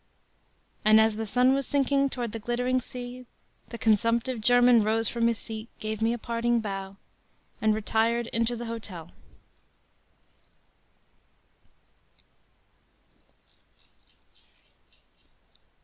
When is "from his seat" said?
5.07-5.69